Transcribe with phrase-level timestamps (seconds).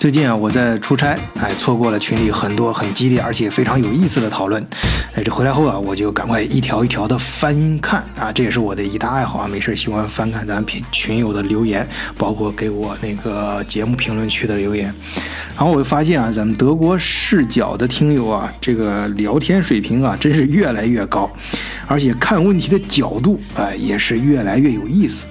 [0.00, 4.66] 最近啊，我在出差，哎，错过了群里很多很激烈而且非常有意思的讨论，
[5.14, 11.86] 哎，这回来后啊，我就赶快一条一条的翻看啊，这也是我的一大爱好啊，没事喜欢翻看咱群群友的留言，
[12.16, 14.86] 包括给我那个节目评论区的留言，
[15.54, 21.30] 然后我就发现啊，咱们德国视角的听友啊，这个聊天水平啊，真是越来越高，
[21.86, 25.26] 而且看问题的角度，哎，也是越来越有意思。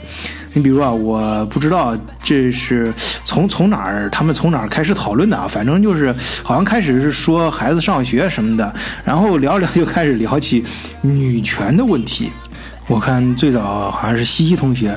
[0.53, 2.93] 你比如啊，我不知道这是
[3.23, 5.47] 从从哪儿，他们从哪儿开始讨论的啊？
[5.47, 10.63] 反正就是好像开始是说孩子上学什么的，然后聊着聊就开始聊起
[11.01, 12.31] 女权的问题。
[12.87, 14.89] 我看最早好像是西西同学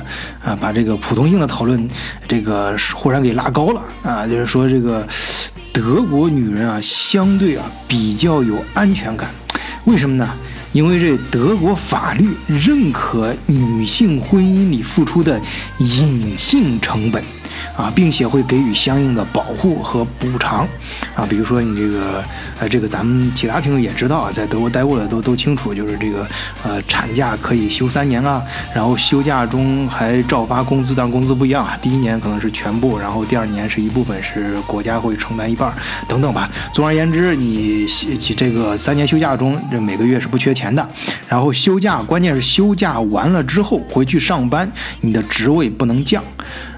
[0.43, 1.87] 啊，把这个普通性的讨论
[2.27, 5.07] 这个忽然给拉高了啊，就是说这个
[5.71, 9.29] 德国女人啊，相对啊比较有安全感，
[9.85, 10.27] 为什么呢？
[10.73, 15.39] 因为这德国法律认可女性婚姻里付出的
[15.77, 17.23] 隐性成本。
[17.75, 20.67] 啊，并且会给予相应的保护和补偿，
[21.15, 22.23] 啊，比如说你这个，
[22.59, 26.27] 呃，这个咱们其他听众也知道啊，在德国待过的都都清楚，就是这个，
[26.63, 35.73] 呃，产假可以休三年啊，然后休假中还照发工资，但工资不一样啊，第一年可能是全部，然后第二年是一部分是国家会承担一半，
[36.07, 36.49] 等等吧。
[36.73, 37.87] 总而言之，你
[38.35, 40.87] 这个三年休假中，这每个月是不缺钱的，
[41.27, 44.69] 然后休假，关键是休假完了之后回去上班，
[45.01, 46.23] 你的职位不能降。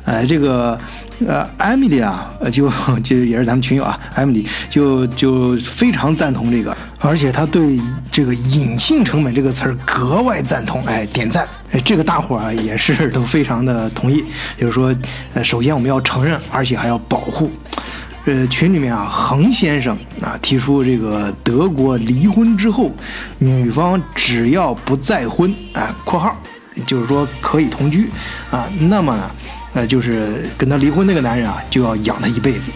[0.06, 0.80] 哎，这个，
[1.28, 2.72] 呃，艾米丽啊，就
[3.04, 7.80] 就也是咱们群友啊，艾米丽就就非常赞同这个，而且他对
[8.12, 14.24] 这个隐性成本这个词儿格外赞同，哎，点赞，哎，这个大伙儿也是 都非常的同意，
[14.58, 14.96] 就是说，
[15.34, 17.50] 呃，首先我们要承认，而且还要保护。
[18.26, 22.92] 呃，群里面啊，恒先生啊提出这个德国离婚之后，
[23.40, 26.36] 女方只要不再婚，哎，括号，
[26.88, 28.10] 就是说可以同居
[28.52, 29.32] 啊，那么呢？
[29.76, 32.72] 呃，就是跟他离婚那个男人啊，就要养他一辈子。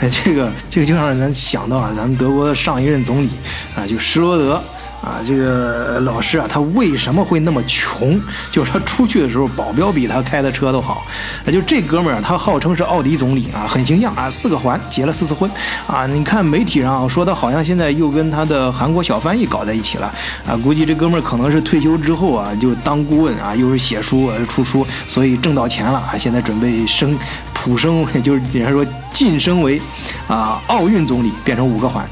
[0.00, 3.30] 哎， 这个这个就让人想到啊，咱们德国的上一任总理
[3.74, 4.62] 啊，就施罗德。
[5.02, 8.20] 啊，这个老师啊，他为什么会那么穷？
[8.52, 11.04] 就是他出去的时候，保镖比他开的车都好。
[11.44, 15.50] 那就这哥们儿，他号称是奥迪总理啊，很形象啊，四个环，结了四次婚
[15.88, 16.06] 啊。
[16.06, 20.06] 你看媒体上说他好像现在又跟他的韩国小翻译搞在一起了
[20.46, 20.54] 啊。
[20.62, 27.18] 估计这哥们儿可能是退休之后啊，就当顾问啊，又是写书出书，所以挣到钱了啊，现在准备升
[27.52, 29.82] 普升， 就是人家说晋升为
[30.28, 32.08] 啊奥运总理，变成五个环。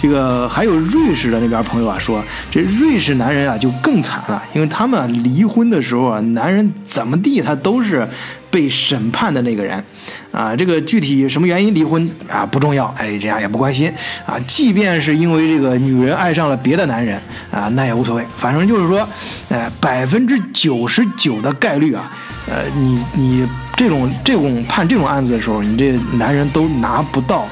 [0.00, 8.08] 这个还有瑞士的那边朋友啊说，这瑞士男人啊就更惨了，因为他们离婚的时候啊，男人怎么地他都是
[8.50, 9.84] 被审判的那个人，
[10.32, 13.92] 啊，这个具体什么原因离婚啊不重要，哎，人家也不关心
[14.24, 19.06] 啊，即便是因为这个女人爱上了别的男人啊，那也无所谓，反正就是说，
[19.50, 22.10] 呃，百分之九十九的概率啊，
[22.48, 23.46] 呃，你你
[23.76, 27.46] 这种这种判这种案子的时候，你这男人都拿不到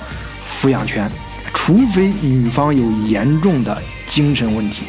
[0.50, 1.06] 抚养权。
[1.69, 4.84] 除非女方有严重的精神问题，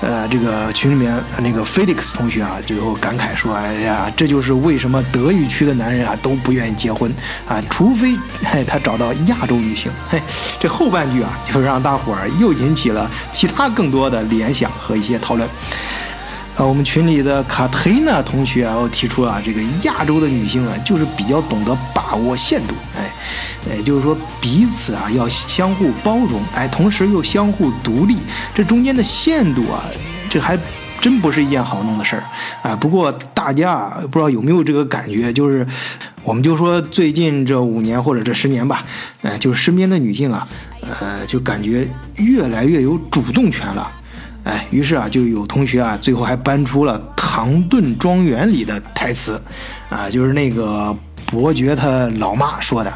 [0.00, 7.14] 呃，这个群里面那个 Felix 同学啊，最后感慨说：“哎呀，这就是为什么德语区的男人啊都不愿意结婚
[7.46, 10.20] 啊，除非嘿他找到亚洲女性。”嘿，
[10.58, 15.48] 这后半句啊，就让大伙儿又引起了其他更多的联想和一些讨论。
[16.56, 23.12] 啊，我们群里的卡特琳娜同学啊，我提出啊，这个亚洲的女性啊，就是比较懂得把握限度，哎，
[23.76, 28.16] 也就是说彼此啊要相互包容，哎，同时又相互独立，
[28.54, 29.84] 这中间的限度啊，
[30.30, 30.58] 这还
[30.98, 32.24] 真不是一件好弄的事儿
[32.62, 32.74] 啊。
[32.74, 35.66] 不过大家啊不知道有没有这个感觉，就是
[36.24, 38.82] 我们就说最近这五年或者这十年吧，
[39.20, 40.48] 哎，就是身边的女性啊，
[40.80, 41.86] 呃，就感觉
[42.16, 43.92] 越来越有主动权了。
[44.46, 49.42] 哎，于是啊，就有同学啊，最后还搬出了《唐顿庄园》里的台词，
[49.88, 50.96] 啊，就是那个
[51.26, 52.92] 伯爵他老妈说的：“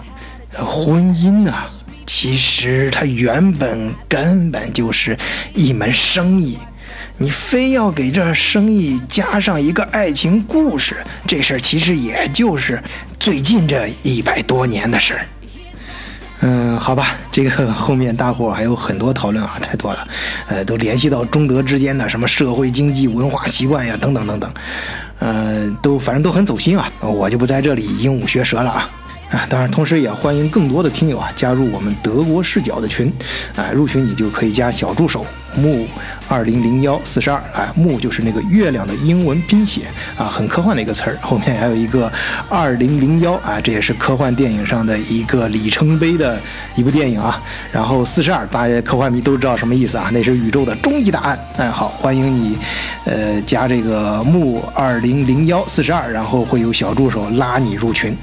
[0.55, 1.66] 婚姻啊，
[2.06, 5.19] 其实它原本根本就是
[5.53, 6.56] 一门生意，
[7.19, 12.81] 你非要给这生意加上一个爱情故事，这事儿其实也就是
[13.19, 15.27] 最近这一百多年的事儿。”
[16.42, 20.09] 嗯，好吧，这个后面大伙还有很多讨论啊，太多了，
[20.47, 24.51] 呃，都联系到中德之间的什么社会、经济、文化习惯呀，等等等等，
[25.19, 28.89] 呃，都反正都很走心啊，我就不在这里鹦鹉学舌了啊。
[29.30, 33.12] 啊，当然，同时也欢迎更多的听友啊加入我们德国视角的群，
[33.54, 35.24] 啊，入群你就可以加小助手
[35.56, 35.86] 木
[36.28, 39.82] 二零零幺四十二，啊，木就是那个月亮的英文拼写
[40.18, 42.10] 啊，很科幻的一个词儿，后面还有一个
[42.48, 46.36] 二零零幺啊，这也是科幻电影上的一个里程碑的
[46.74, 47.41] 一部电影啊，
[47.71, 52.59] 然后四十二，大家科幻迷都知道什么意思啊，那是宇宙的终极答案，哎，好，欢迎你，
[53.04, 58.16] 呃，加这个木二零零幺四十二，然后会有小助手拉你入群。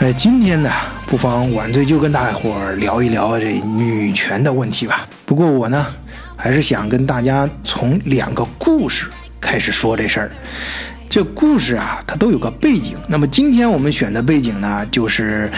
[0.00, 0.72] 哎，今天呢，
[1.06, 5.06] 不妨晚醉就跟大伙儿聊一聊这女权的问题吧。
[5.26, 5.86] 不过我呢，
[6.34, 9.04] 还是想跟大家从两个故事
[9.42, 10.30] 开始说这事儿。
[11.10, 12.96] 这故事啊，它都有个背景。
[13.10, 15.52] 那么今天我们选的背景呢，就是，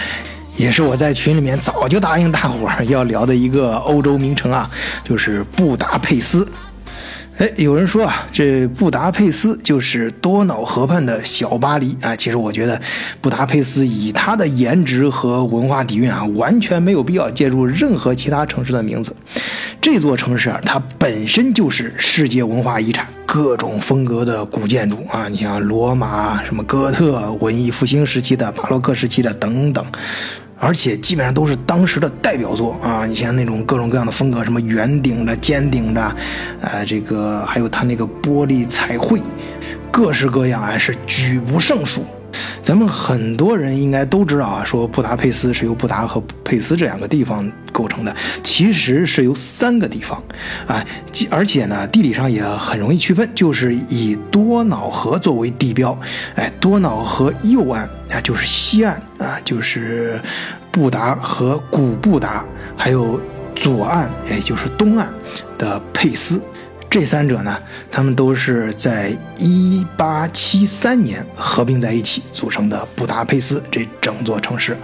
[0.57, 4.69] 也是我在群里面早就答应大伙儿要聊的一个欧洲名城啊，
[5.05, 6.45] 就是布达佩斯。
[7.43, 12.15] 哎，有人说啊，这布达佩斯就是多瑙河畔的小巴黎啊。
[12.15, 12.81] 其实我觉得，
[13.21, 19.17] 布达佩斯以它的颜值和文化底蕴啊，完全没有必要借助任何其他城市的名字。
[19.81, 29.83] 这座城市啊，它本身就是世界文化遗产，各种风格的古建筑啊，你像罗马、什么哥特、文艺复兴时期的、巴洛克时期的等等。
[30.59, 33.07] 而且基本上都是当时的代表作啊！
[33.07, 36.15] 你像那种各种各样的风格，什么圆顶的、尖顶的，
[36.61, 39.19] 呃，这个还有它那个玻璃彩绘，
[39.91, 42.05] 各式各样啊，是举不胜数。
[42.63, 50.23] 咱们很多人应该都知道啊，说布达佩斯是由布达和佩斯这两个地方构成的，其实是由三个地方，
[50.67, 50.85] 啊，
[51.31, 55.99] 而且呢，地理上也很容易区分，就是以多瑙河作为地标，
[56.35, 60.21] 哎，多瑙河右岸啊就是西岸啊，就是
[60.71, 62.45] 布达和古布达，
[62.77, 63.21] 还有
[63.57, 65.09] 左岸，也就是东岸
[65.59, 66.41] 的佩斯。
[66.93, 67.57] 这三者呢，
[67.91, 74.77] 他们都是在一八七三年合并在一起组成的布达佩斯这整座城市。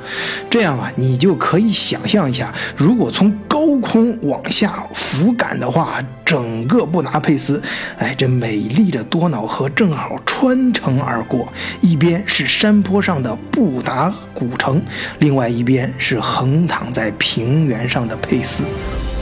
[0.49, 7.61] 这样啊，你就可以想象一下，如果从高空往下俯瞰的话，整个布达佩斯，
[7.99, 11.53] 哎，这美丽的多瑙河正好穿城而过，
[11.83, 14.81] 一边是山坡上的布达古城，
[15.19, 18.63] 另外一边是横躺在平原上的佩斯。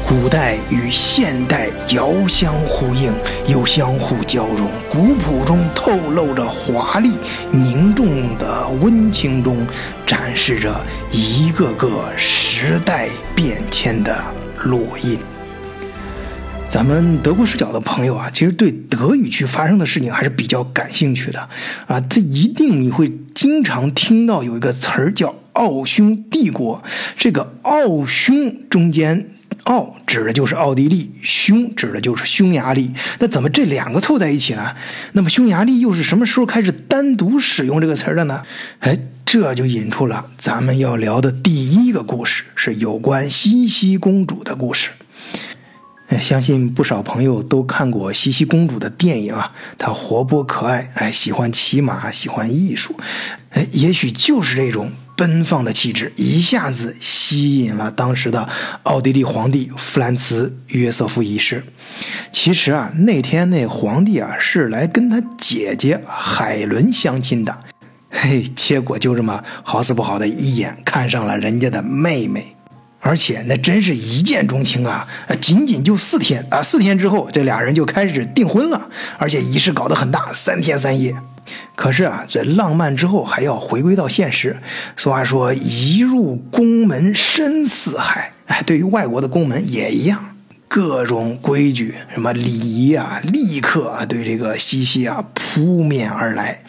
[0.08, 3.12] 古代与现代遥相呼应，
[3.48, 7.14] 又相互交融，古朴中透露着华丽，
[7.50, 9.66] 凝重的温情中
[10.06, 10.80] 展示着
[11.10, 14.16] 一个个时代变迁的
[14.64, 15.18] 烙印。
[16.68, 21.48] 咱们德国视角的朋友啊，其实对德语区发生的事情还是比较感兴趣的
[21.88, 26.80] 啊，这一定你会经常听到有一个词儿叫“奥匈帝国”，
[27.18, 29.26] 这个“奥匈”中间。
[29.66, 32.92] 奥指的就是奥地利，匈指的就是匈牙利。
[33.18, 34.76] 那怎么这两个凑在一起呢？
[35.12, 38.42] 那么匈牙利又是什么时候开始单独使用这个词的呢？
[38.78, 44.90] 哎，这就引出了咱们要聊的第一个故事，是有关茜茜公主的故事。
[46.10, 52.94] 哎，相信不少朋友都看过茜茜公主的电影啊，她活泼可爱，哎，喜欢骑马，喜欢艺术，
[53.50, 54.92] 哎，也许就是这种。
[55.16, 58.48] 奔放的气质一下子吸引了当时的
[58.82, 61.64] 奥地利皇帝弗兰茨约瑟夫一世。
[62.30, 67.58] 其实啊，那天那皇帝啊是来跟他姐姐海伦相亲的，
[68.10, 72.54] 嘿，结果就这么好死不好的一眼看上了人家的妹妹，
[73.00, 75.08] 而且那真是一见钟情啊！
[75.40, 81.16] 仅仅就四天啊，四天之后这俩人就开始订婚了，而且仪式搞得很大，三天三夜。
[81.74, 84.56] 可是啊，这浪漫之后还要回归到现实。
[84.96, 90.36] 俗话说：“一入宫门深似海。”哎，对于外国的宫门也一样，
[90.68, 96.62] 各种规矩、什么礼仪啊，立刻啊对这个西西啊扑面而来。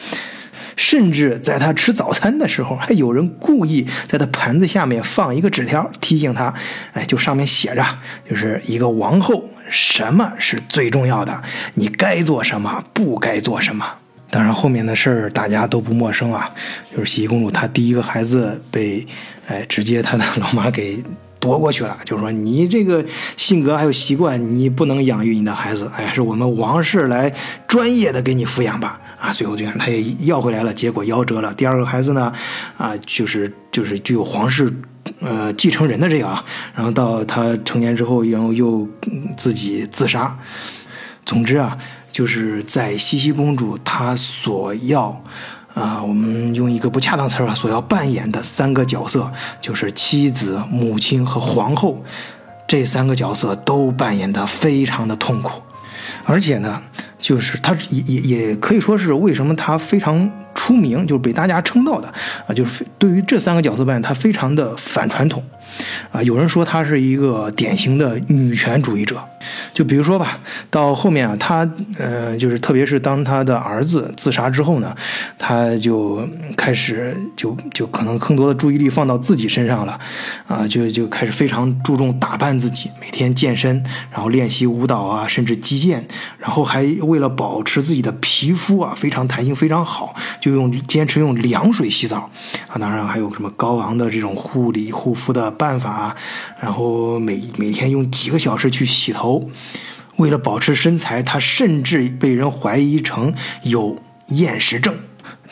[0.75, 6.53] 甚至在他吃早餐的时候，还有人故意在他盘子下面放一个纸条，提醒他
[6.93, 7.83] ：“哎，就上面写着，
[8.29, 11.41] 就是一个王后，什么是最重要的？
[11.73, 13.85] 你该做什么，不该做什么。”
[14.29, 16.49] 当然，后面的事儿大家都不陌生啊，
[16.91, 19.07] 就是洗衣公主她第一个孩子被，
[19.47, 21.01] 哎，直接她的老妈给
[21.39, 23.05] 夺过去了，就是说你这个
[23.37, 27.33] 性格还有习惯，你不能养育你的孩子，哎，是我们王室来
[27.69, 31.53] 专业的给你抚养吧，啊，最后就看他也要回来了，结果夭折了。
[31.53, 32.33] 第二个孩子呢，
[32.75, 34.69] 啊，就是就是具有皇室
[35.21, 36.43] 呃继承人的这个啊，
[36.75, 38.85] 然后到他成年之后，然后又
[39.37, 40.37] 自己自杀。
[41.25, 41.77] 总之啊。
[42.17, 45.21] 就是在茜茜公主她所要，
[45.75, 49.31] 啊，我们用一个不恰当词儿吧，所要扮演的三个角色，
[49.61, 52.03] 就是妻子、母亲和皇后，
[52.67, 55.61] 这三个角色都扮演的非常的痛苦，
[56.25, 56.81] 而且呢，
[57.19, 62.07] 就是她也也也可以说是为什么她非常出名，就是被大家称道的
[62.47, 65.43] 啊，就是对于这三个角色扮演，她非常的反传统。
[66.11, 69.21] 啊，有人说她是一个典型的女权主义者，
[69.73, 71.69] 就比如说吧，到后面啊，她
[71.99, 74.95] 呃，就是特别是当她的儿子自杀之后呢，
[75.37, 79.99] 她就开始就就可能更多的注意力放到自己身上了，
[80.47, 86.07] 啊，就就开始非常注重打扮自己，每天健身，然后练习舞蹈啊，甚至击剑，
[86.39, 92.29] 然后还为了保持自己的皮肤啊非常弹性非常好，就用坚持用凉水洗澡
[92.67, 92.77] 啊。
[92.77, 96.15] 当然还有什么高昂的这种护理护肤的办法，
[96.59, 99.49] 然后每每天用几个小时去洗头。
[100.17, 103.97] 为了保持身材，他甚至被人怀疑成有
[104.29, 104.95] 厌食症。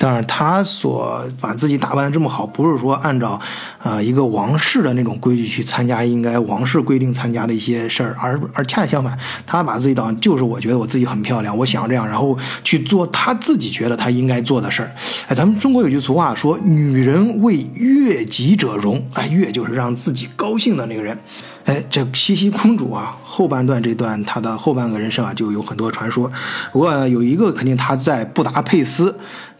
[0.05, 3.41] 当然，他所把自己打扮的这么好，不是说按照，
[3.81, 14.91] 呃，一个王室的那种规矩去参加应该王室规定参加的一些事儿，而而恰恰相反，他把自己当就是我觉得我自己很漂亮，我想这样，然后去做他自己觉得他应该做的事儿。
[15.27, 21.17] 哎，咱们中国有句俗话说：“女人为悦己者容。”哎，悦就是让自己高兴的那个人。
[21.63, 26.31] 哎，这西西公主啊，后半段这段她的后半个人生啊，就有很多传说。
[26.71, 29.17] 不过有一个肯定她在布达佩斯。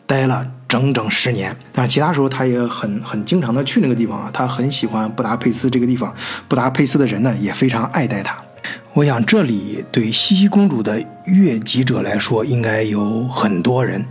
[0.07, 6.13] 待了整整十年，但是其他时候他也很很经常的去那个地方啊，他很喜欢布达佩斯这个地方，
[6.47, 8.37] 布达佩斯的人呢也非常爱戴他。
[8.93, 14.03] 我想这里对西西公主的悦己者来说应该有很多人，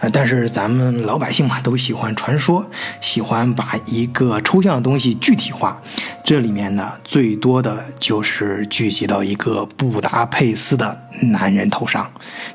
[0.00, 2.64] 呃，但是咱们老百姓嘛都喜欢传说，
[3.00, 5.80] 喜欢把一个抽象的东西具体化，
[6.24, 12.10] 这里面呢最多的就是聚集到一个布达佩斯的男人头上，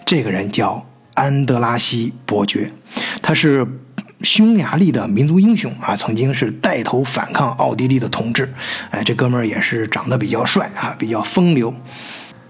[0.06, 0.87] 这个人叫。
[1.18, 2.72] 安德拉西伯爵，
[3.24, 3.66] 他是
[4.22, 8.54] 匈牙利的民族英雄啊，曾经是带头反抗奥地利的统治。
[8.92, 11.74] 哎，这哥们儿也是长得比较帅啊，比较风流，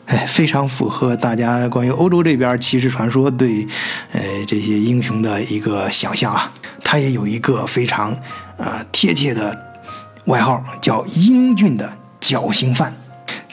[0.07, 3.65] 哎，非常符合大家关于欧洲这边骑士传说对，
[4.11, 6.51] 呃，这些英雄的一个想象啊。
[6.83, 8.13] 他也有一个非常
[8.57, 9.57] 呃贴切的
[10.25, 12.93] 外号，叫英俊的绞刑犯。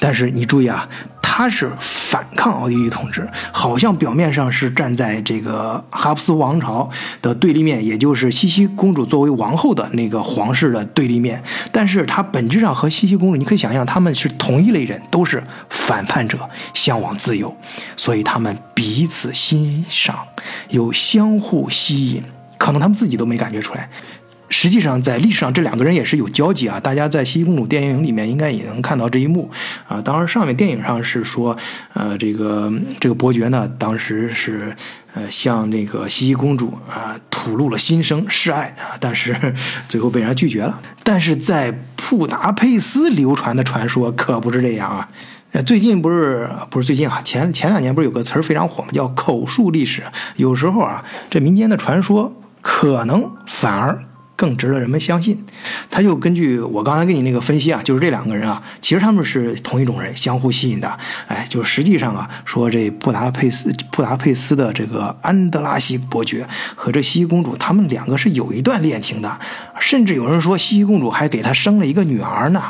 [0.00, 0.88] 但是你注意啊。
[1.36, 6.88] 他是反抗奥地利统治，好像表面上是站在这个哈布斯王朝
[7.20, 11.42] 的对立面，也就是西西公主作为王后的那个皇室的对立面。
[11.72, 16.38] 但是他本质上和西西公主，你可以想象，他们是同一类人，都是反叛者，
[16.72, 17.52] 向往自由，
[17.96, 20.16] 所以他们彼此欣赏，
[20.68, 22.22] 有相互吸引，
[22.56, 23.90] 可能他们自己都没感觉出来。
[24.56, 26.78] 实际上，在历史上，这两个人也是有交集啊。
[26.78, 29.50] 大家在《西西公主》电影里面应该也能看到这一幕
[29.88, 30.00] 啊。
[30.00, 31.56] 当然，上面电影上是说，
[31.92, 34.75] 呃，这个这个伯爵呢，当时是
[35.12, 39.37] 呃向那个西西公主啊吐露了心声示爱啊，但是
[39.90, 40.80] 最后被人家拒绝了。
[41.02, 45.08] 但是在布达佩斯流传的传说可不是这样啊。
[45.50, 48.90] 呃，最近不是不是最近啊，前前两年不是有个词儿非常火吗？
[48.92, 50.00] 叫口述历史。
[50.37, 52.32] 有时候啊，这民间的传说
[52.62, 53.99] 可能反而。
[54.36, 55.44] 更值得人们相信，
[55.90, 60.98] 他就根据我刚才给你那个分析啊，就是这两个人啊，其实他们是同一种人，相互吸引的。
[61.26, 69.38] 哎，就实际上啊，说这布达佩斯布达佩斯的这个安德拉西伯爵和这西西公主，他们两个是有一段恋情的，
[69.78, 72.62] 甚至有人说西西公主还给他生了一个女儿呢。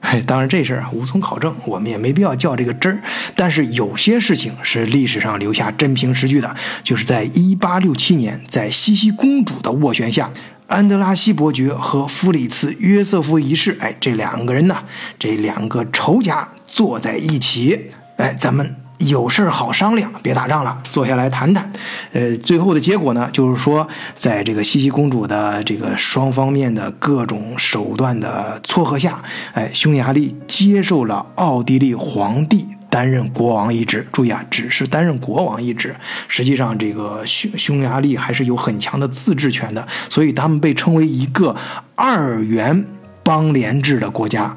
[0.00, 3.02] 哎，当然这事儿啊无从考证，我们也没必要较这个真儿。
[3.34, 10.30] 但是有些事情是历史上留下真凭实据的，就是在一八六七年，在西西公主的斡旋下。
[10.68, 14.76] 安德拉西伯爵和弗里茨约瑟夫一世，哎，这两个人呢，
[15.18, 21.72] 这两个仇家坐在一起，哎，咱们有事儿好商量，别打仗了，坐下来谈谈。
[22.12, 29.22] 呃，最后的结果呢，就是说，在这个西西公主的这个双方面的各种手段的撮合下，
[29.54, 32.66] 哎，匈牙利接受了奥地利皇帝。
[32.90, 35.94] 担任国王一职，注意啊，只是担任国王一职。
[36.26, 41.54] 实际上，这个匈匈牙利还是有很强的自治权的，所以他们被称为一个
[41.94, 42.86] 二元
[43.22, 44.56] 邦联制的国家，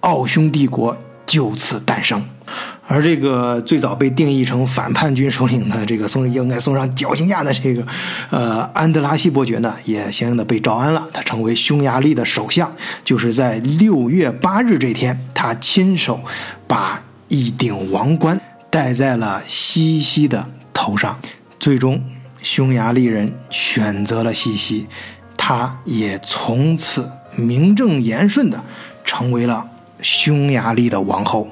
[0.00, 2.24] 奥匈帝国就此诞生。
[2.86, 7.84] 而这个最早被定义成反叛军首领的这个送应该送上绞刑架的这个，
[8.30, 12.70] 呃，安德拉西伯爵呢，也相应的被招安了，他成为匈牙利的首相。
[13.02, 16.20] 就是在六月八日这天，他亲手
[16.68, 17.02] 把。
[17.28, 18.40] 一顶王冠
[18.70, 21.18] 戴在了西西的头上，
[21.58, 22.02] 最终
[22.42, 24.86] 匈牙利人选择了西西，
[25.36, 28.62] 他也从此名正言顺的
[29.04, 29.68] 成为了
[30.02, 31.48] 匈牙利的王后。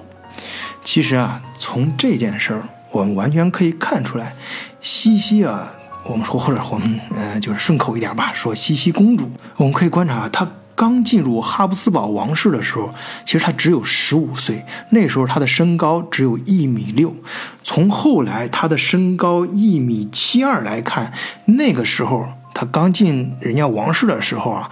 [0.84, 4.34] 其实啊，从这件事儿，我们完全可以看出来，
[4.80, 5.66] 西西啊，
[6.04, 10.48] 我们说或者我们呃，就是顺口一点吧，说西西公主，我们可以观察她。
[10.74, 12.92] 刚进入哈布斯堡王室的时候，
[13.24, 17.14] 其实他只有十五岁，那时候他的身高只有一米六。
[17.62, 21.12] 从后来他的身高一米七二来看，
[21.44, 24.70] 那个时候他刚进人家王室的时候啊，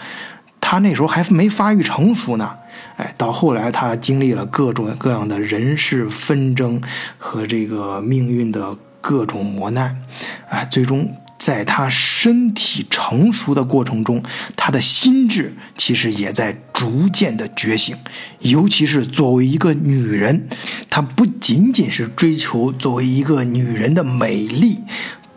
[0.61, 2.57] 他那时候还没发育成熟呢。
[2.97, 6.81] 哎，到后来他经历了各种各样的人事纷争
[7.19, 10.03] 和这个命运的各种磨难，
[10.49, 11.15] 哎，最终。
[11.41, 14.23] 在他身体成熟的过程中，
[14.57, 17.97] 他的心智其实也在逐渐的觉醒。
[18.41, 20.47] 尤其是作为一个女人，
[20.91, 24.81] 她不仅仅是追求作为一个女人的美丽，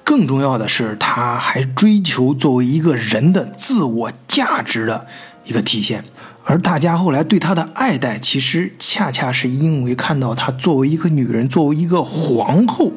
[0.03, 5.07] 更重要的是，她还追求作为一个人的自我价值的
[5.45, 6.03] 一个体现。
[6.43, 12.91] 而大家后来对她的爱戴，其实恰恰是因为看到她作为一个女人，作为一个皇后。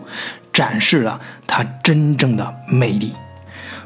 [0.57, 3.13] 展示了他真正的魅力。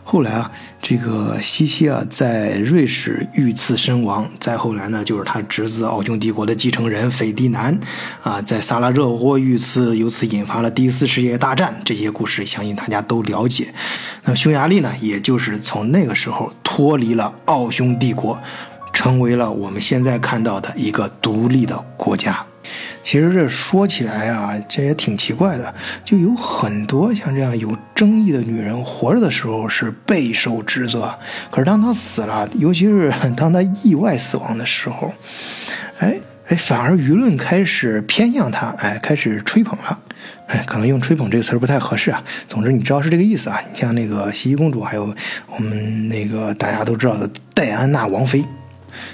[0.05, 4.31] 后来啊，这个西西啊在瑞士遇刺身亡。
[4.39, 7.77] 再后来呢，就是他侄子奥匈帝国的继承人斐迪南
[8.23, 11.75] 啊，在萨拉热窝遇刺，由此引发了第一次世界大战。
[11.85, 13.75] 这些故事相信大家都了解。
[14.23, 18.41] 那匈牙利呢，也就是从那个时候脱离了奥匈帝国，
[18.93, 22.47] 成为了我们现在看到的一个独立的国家。
[23.03, 31.13] 其实这说起来啊，这也挺奇怪的，就有很多像这样有争议的女人，活着的时候是备受指责，
[31.51, 35.13] 可是当她死了，尤其是 当她意外死亡的时候，
[35.99, 36.15] 哎
[36.49, 39.99] 哎，反而舆论开始偏向她，哎，开始吹捧了，
[40.47, 42.23] 哎，可能用吹捧这个词儿不太合适啊。
[42.47, 43.61] 总之你知道是这个意思啊。
[43.73, 45.15] 你像那个茜茜公主，还有
[45.47, 48.45] 我们那个大家都知道的戴安娜王妃。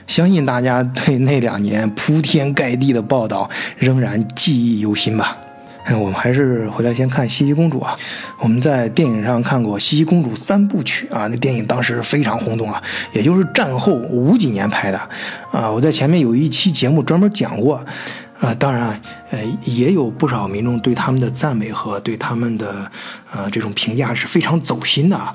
[0.06, 5.37] 相信大家对那两年铺天盖地的报道仍然记忆犹新吧？
[5.85, 7.97] 哎，我们还是回来先看《茜茜公主》啊。
[8.40, 14.99] 我们在电影上看过《茜茜公主三部曲》啊，那电影当时非常轰动啊，也就是战后五几年拍的
[15.52, 15.71] 啊。
[15.71, 17.76] 我在前面有一期节目专门讲过
[18.40, 18.52] 啊。
[18.59, 22.90] 当然，呃，也有不少民众对他们的赞美和对他们的
[23.33, 25.16] 呃这种评价是非常走心的。
[25.16, 25.33] 啊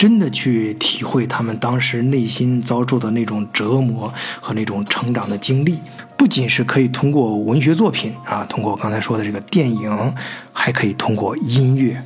[0.00, 5.78] 真的去体会他们当时内心遭受的那种折磨和那种成长的经历，
[6.16, 10.14] 不仅是可以通过文学作品啊，通过刚才说的这个电影，
[10.54, 12.02] 还可以通过音乐。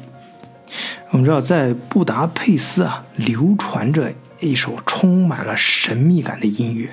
[1.11, 6.89] 我们知道，在布达佩斯啊，流传着一首充满了神秘感的音乐，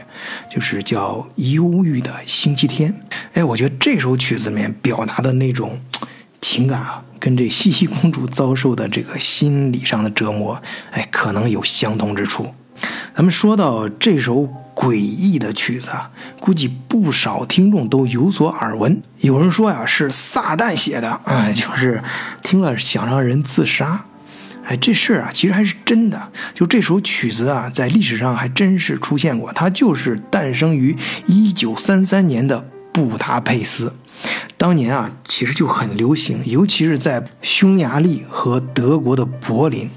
[0.53, 2.93] 就是叫《忧郁的星期天》。
[3.33, 5.81] 哎，我觉得这首曲子里面表达的那种
[6.51, 7.01] 情感啊。
[7.17, 12.51] 跟这茜茜公主遭受的这个心理上的折磨，哎，可能有相同之处。
[13.15, 18.99] 咱们说到这首诡异的曲子啊，估计不少听众都有所耳闻。
[19.19, 22.01] 有人说呀，是撒旦写的，哎，就是
[22.41, 24.03] 听了想让人自杀。
[24.63, 26.31] 哎，这事儿啊，其实还是真的。
[26.55, 30.97] 就这首曲子啊，在历史上还真是出现过，它就是诞生于
[31.27, 33.93] 一九三三年的布达佩斯。
[34.57, 39.89] 当年啊，其实就很流行，尤其是在匈牙利和德国的柏林，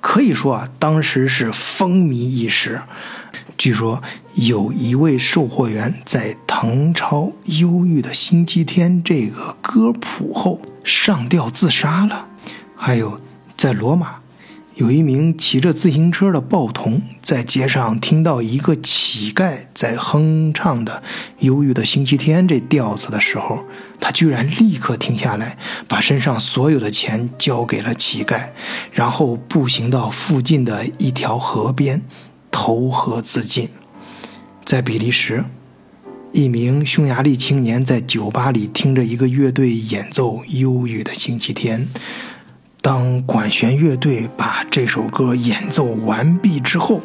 [0.00, 2.80] 可以说啊，当时是风靡一时。
[3.58, 4.02] 据说
[4.34, 7.22] 有一位售货员在誊抄
[7.60, 12.28] 《忧郁的星期天》这个歌谱后上吊自杀了，
[12.76, 13.20] 还有
[13.56, 14.16] 在罗马。
[14.76, 21.02] 有一名骑着自行车的报童在街上听到一个乞丐在哼唱的
[21.46, 23.64] 《忧郁的星期天》这调子的时候，
[23.98, 25.56] 他居然立刻停下来，
[25.88, 28.50] 把身上所有的钱交给了乞丐，
[28.92, 32.02] 然后步行到附近的一条河边，
[32.50, 33.70] 投河自尽。
[34.66, 35.46] 在比利时，
[36.32, 41.88] 一名匈牙利青年在酒吧里听着一个乐队演奏《忧郁的星期天》。
[42.86, 47.00] 当管弦乐队把这首歌演奏完毕之后，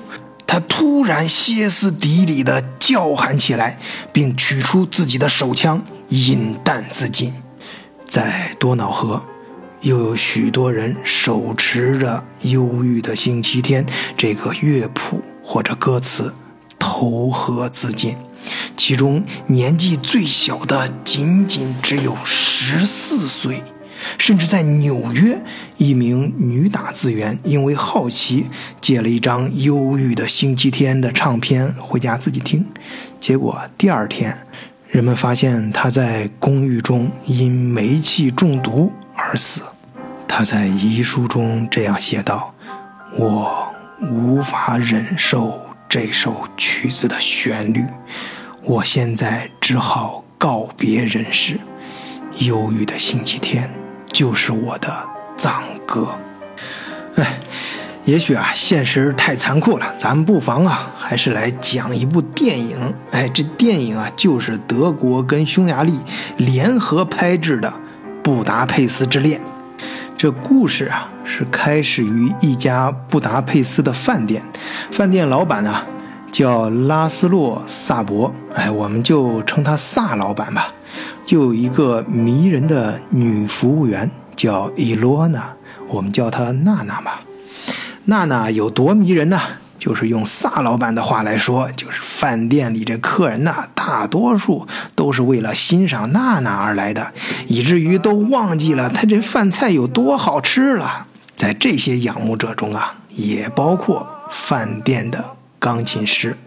[0.46, 3.80] 他突然歇斯底里地叫喊起来，
[4.13, 7.34] 并取出自己的手枪引弹自尽。
[8.08, 9.26] 在多瑙河，
[9.82, 13.84] 又有许多人手持着《忧郁的星期天》
[14.15, 16.32] 这个乐谱或者歌词
[16.78, 18.15] 投河自尽，
[18.78, 23.63] 其中年纪最小的仅仅只有十四岁。
[24.18, 25.42] 甚至在纽约，
[25.78, 28.48] 一名女打字员因为好奇
[28.80, 32.66] 借了一张《忧郁的星期天》的唱片回家自己听，
[33.20, 34.38] 结果第二天，
[34.88, 39.62] 人们发现她在公寓中因煤气中毒而死。
[40.28, 42.54] 她在遗书中这样写道
[43.18, 43.68] ：“我
[44.00, 45.60] 无法忍受
[45.90, 47.84] 这首曲子的旋律，
[48.64, 51.60] 我现在只好告别人世。
[52.40, 53.70] 忧郁的星期天。”
[54.12, 54.91] 就是我的
[55.38, 56.10] 藏歌。
[57.15, 57.39] 哎，
[58.06, 62.93] 也许啊，现实太残酷了，咱们不妨啊，还是来讲一部电影。
[63.12, 66.00] 哎，这电影啊，就是德国跟匈牙利
[66.38, 67.69] 联合拍制的
[68.21, 69.39] 《布达佩斯之恋》。
[70.17, 74.43] 这故事啊，是开始于一家布达佩斯的饭店，
[74.91, 75.82] 饭店老板呢
[76.32, 80.71] 叫拉斯洛·萨博，哎，我们就称他萨老板吧。
[81.26, 85.54] 就有一个迷人的女服务员，叫伊罗娜，
[85.88, 87.22] 我们叫她娜娜吧。
[88.06, 89.40] 娜娜有多迷人呢？
[89.80, 97.12] 就是用萨老板的话来说，就是饭店里这客人呐，大多数都是为了欣赏娜娜而来的，
[97.48, 101.08] 以至于都忘记了他这饭菜有多好吃了。
[101.36, 105.24] 在这些仰慕者中啊，也包括饭店的
[105.58, 106.38] 钢琴师。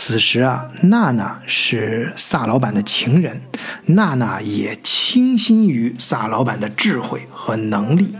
[0.00, 3.42] 此时啊，娜娜是萨老板的情人，
[3.86, 8.14] 娜娜也倾心于萨老板的智慧和能力。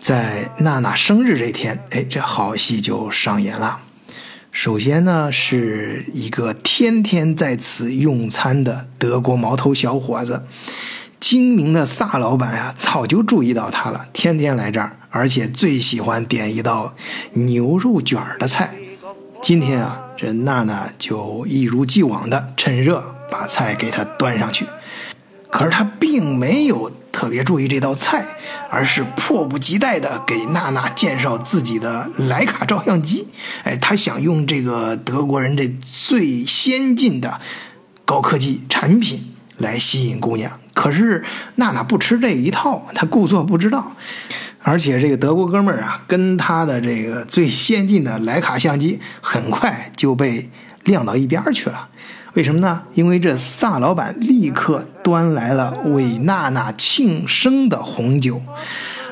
[0.00, 3.80] 在娜娜生日这天，哎，这好戏就上演了。
[4.52, 10.46] 首先呢，是一个天天在此用餐的德国毛头小伙子，
[11.18, 16.94] 精明的萨老板呀，早就注意到他了，天天来这儿，而且最喜欢点一道
[17.32, 18.76] 牛肉卷的菜。
[19.42, 24.66] 今天啊，这娜娜就一如既往的趁热把菜给他端上去，
[25.50, 26.90] 可是他并没有。
[27.12, 28.26] 特别注意这道菜，
[28.68, 33.26] 而是迫不及待的给娜娜介绍自己的徕卡照相机。
[33.64, 37.40] 哎，他想用这个德国人这最先进的
[38.04, 40.60] 高科技产品来吸引姑娘。
[40.74, 41.24] 可是
[41.54, 43.92] 娜娜不吃这一套，她故作不知道。
[44.68, 50.50] 而且这个德国哥们儿啊，跟他的这个最先进的徕卡相机很快就被
[50.82, 51.88] 晾到一边去了。
[52.34, 52.82] 为什么呢？
[52.92, 58.42] 因为这萨老板立刻端来了为娜娜庆生的红酒，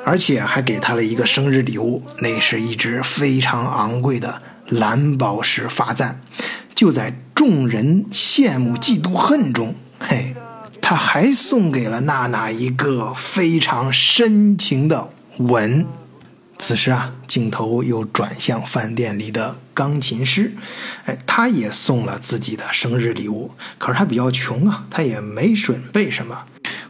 [0.04, 6.20] 而且还给她了一个生日礼物，那是一只非常昂贵的蓝宝石发簪。
[6.74, 10.34] 就在众人羡慕、嫉妒、恨中，嘿，
[10.82, 15.86] 他还送给了娜娜一个非常深情的 吻。
[16.56, 20.52] 此时啊，镜头又转向饭店里的钢琴师，
[21.04, 23.50] 哎，他也送了自己的生日礼物。
[23.76, 26.44] 可是他比较穷啊，他也没准备什么。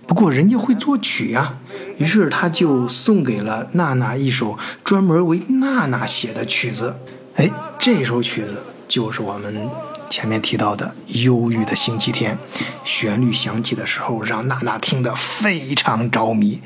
[0.06, 1.54] 不过人家会作曲呀，
[1.96, 6.94] 于是他就送给了娜娜一首专门为娜娜写的曲子。
[7.36, 9.68] 哎，这首曲子就是我们
[10.10, 12.36] 前面提到的《忧郁的星期天》。
[12.84, 16.60] 旋律响起的时候，让娜娜听得非常着迷。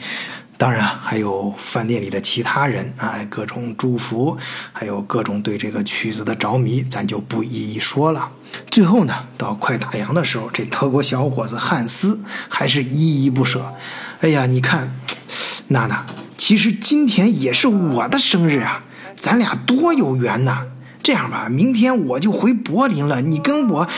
[0.59, 4.37] 当然还有饭店里的其他人啊，各种祝福，
[4.73, 8.29] 还有各种对这个曲子的着迷，咱就不一一说了。
[8.69, 12.19] 最后呢，到快打烊的时候，这德国小伙子汉斯
[12.49, 13.73] 还是依依不舍。
[14.21, 14.93] 哎呀，你看，
[15.69, 16.05] 娜娜，
[16.37, 18.83] 其实今天也是我的生日啊，
[19.15, 20.67] 咱俩多有缘呐！
[21.05, 23.89] 这样吧，明天我就回柏林了，你跟我……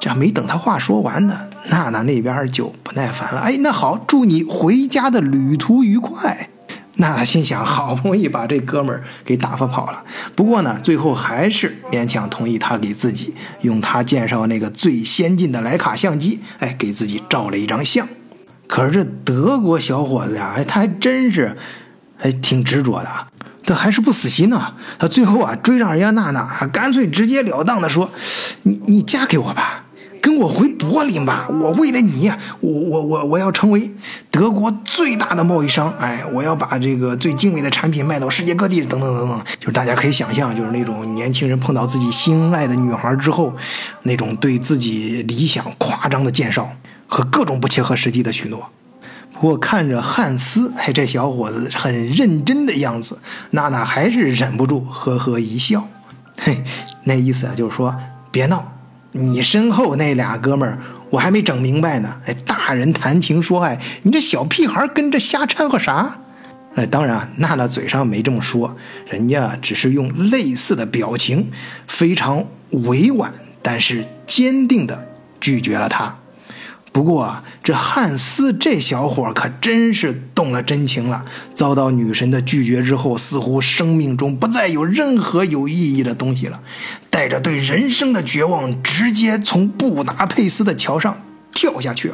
[0.00, 1.38] 这还没等他话说完呢。
[1.70, 6.50] 娜娜那边就不耐烦了，哎，那好，祝你回家的旅途愉快。
[6.96, 10.04] 娜娜心想，好不容易把这哥们儿给打发跑了，
[10.36, 18.06] 不过呢，最后还是勉强同意他给自己用他介绍那个最先进的徕卡相机，哎，给自己照了一张相。
[18.68, 21.56] 可是这德国小伙子呀，哎，他还真是，
[22.16, 23.08] 还挺执着的，
[23.64, 24.74] 他还是不死心呢。
[24.98, 28.08] 他最后啊，追上人家娜娜，干脆直截了当的说
[28.62, 29.83] ：“你你嫁给我吧。”
[30.24, 31.46] 跟我回柏林吧！
[31.50, 33.90] 我为了你，我我我我要成为
[34.30, 35.92] 德国最大的贸易商。
[35.98, 39.38] 哎，我要把这个最精美的产品卖到世界各地，等等等等。
[39.60, 43.54] 就是大家可以想象，就是那种年轻人碰到自己心爱的女孩之后，
[44.04, 46.70] 那种对自己理想夸张的介绍
[47.06, 48.70] 和各种不切合实际的许诺。
[49.34, 53.18] 不过看着汉斯，哎，这小伙子很认真的样子，
[53.50, 55.86] 娜娜还是忍不住呵呵一笑。
[56.38, 56.64] 嘿，
[57.02, 57.94] 那意思啊，就是说
[58.30, 58.70] 别闹。
[59.16, 60.76] 你身后那俩哥们儿，
[61.08, 62.20] 我还没整明白呢。
[62.26, 66.18] 哎，大人谈情说爱，你这小屁孩跟着瞎掺和啥？
[66.74, 68.76] 哎，当然，娜娜嘴上没这么说，
[69.08, 71.52] 人家只是用类似的表情，
[71.86, 75.06] 非常委婉，但是坚定的
[75.40, 76.18] 拒绝了他。
[76.90, 81.24] 不过，这汉斯这小伙可真是动了真情了。
[81.54, 86.60] 遭到女神的拒绝之后，似乎生命中不再有任何有意义的东西了，
[87.08, 92.12] 带着对人生的绝望，直接从布达佩斯的桥上跳下去。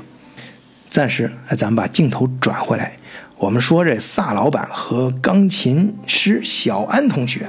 [0.88, 2.96] 暂时，咱们把镜头转回来，
[3.36, 7.48] 我们说这萨老板和钢琴师小安同学。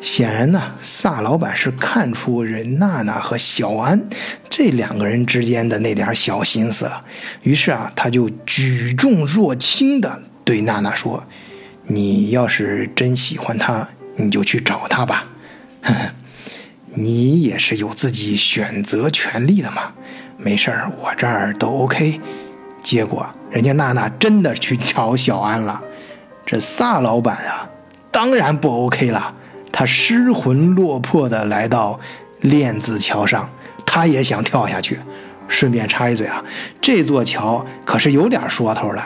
[0.00, 4.08] 显然呢，萨老板是看出任娜娜和小安
[4.48, 7.04] 这两个人之间的那点小心思了，
[7.42, 11.24] 于是啊，他就举重若轻的对娜娜说
[11.88, 15.26] ：“你要是真喜欢他，你就去找他吧，
[16.94, 19.92] 你也是有自己选择权利的嘛，
[20.36, 22.20] 没事儿，我这儿都 OK。”
[22.80, 25.82] 结果人家娜娜真的去找小安了，
[26.46, 27.68] 这萨老板啊，
[28.12, 29.34] 当然不 OK 了。
[29.72, 31.98] 他失魂落魄地来到
[32.40, 33.48] 链子桥上，
[33.86, 34.98] 他也想跳下去。
[35.48, 36.44] 顺便插一嘴啊，
[36.80, 39.02] 这座桥可是有点说头的。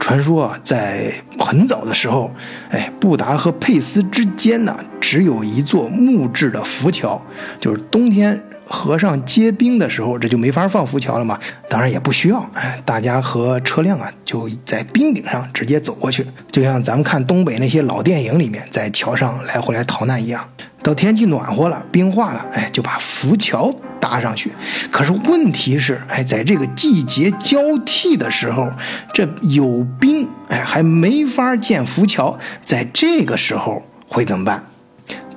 [0.00, 2.32] 传说啊，在很早的时候，
[2.70, 7.20] 哎，布达和佩斯之间呢，只有一座木质的浮桥，
[7.60, 11.36] 就是冬天河上结冰的时候，这就没法放浮桥了嘛。
[11.68, 20.48] 当然也不需要，哎，大家和车辆啊就在冰顶上直接走过去，就像咱们看东北那些老电影里面在桥上来回来逃难一样。
[20.82, 24.50] 到天气暖和了，冰化了，哎，就把浮桥搭上去。
[24.90, 28.70] 可是问题是，哎，在这个季节交替的时候，
[29.12, 32.38] 这有冰，哎，还没法建浮桥。
[32.64, 34.64] 在这个时候会怎么办？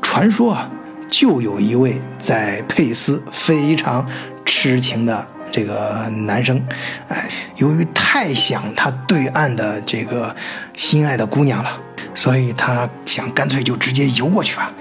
[0.01, 0.69] 传说啊，
[1.13, 4.03] 就有一位在佩斯非常
[4.43, 6.59] 痴情的这个男生，
[7.07, 10.35] 哎，由于太想他对岸的这个
[10.75, 11.79] 心爱的姑娘了，
[12.15, 14.73] 所以他想干脆就直接游过去吧。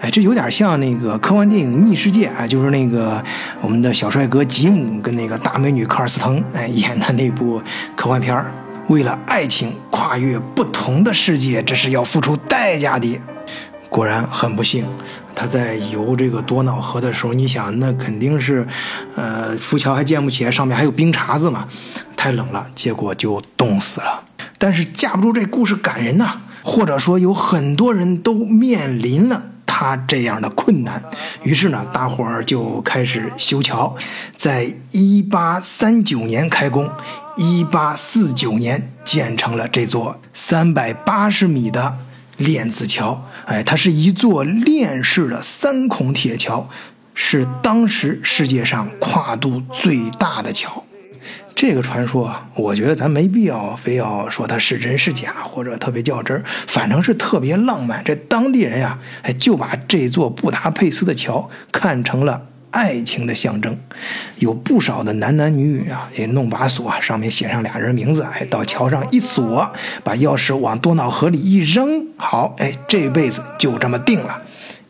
[0.00, 3.20] 哎，这有点像那个科幻电影《逆世界》啊，就是那个
[3.60, 7.60] 我们的小帅哥吉姆跟那个大美女科尔斯滕哎演的那部
[7.96, 8.52] 科幻片儿。
[8.86, 13.20] 为了爱情跨越不同的世界，这是要付出代价的。
[13.88, 14.86] 果然很不幸，
[15.42, 18.64] 他在游这个多瑙河的时候，你想那肯定是，
[19.16, 21.66] 呃，浮桥还建不起来，上面还有冰碴子嘛，
[22.16, 24.22] 太冷了，结果就冻死了。
[24.56, 29.42] 但是架不住这故事感人呐，或者说有很多人都面临了。
[29.66, 31.02] 他这样的困难，
[31.42, 33.96] 于是呢，大伙儿就开始修桥，
[34.36, 36.88] 在一八三九年开工，
[37.36, 41.96] 一八四九年建成了这座三百八十米的
[42.42, 43.28] 链子桥。
[43.46, 46.68] 哎，它是一座链式的三孔铁桥，
[47.14, 50.84] 是当时世界上跨度最大的桥。
[51.54, 58.02] 这个传说，我觉得咱没必要非要说它是真是假，或者特别较真儿，反正是特别浪漫。
[58.04, 63.78] 这当地人呀，哎，就把这座布达佩斯的桥看成了爱情的象征。
[64.38, 69.70] 有不少的男男女女啊，也弄把锁，上面写上俩人名字，哎，到桥上一锁，
[70.02, 74.42] 把钥匙往多瑙河里一扔，好，哎，这辈子就这么定了。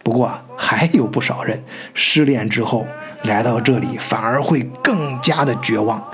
[0.02, 2.86] 不过还有不少人失恋之后。
[3.24, 6.04] 来到这里反而会更加的绝望，